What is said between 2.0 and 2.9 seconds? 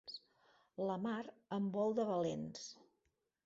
de valents.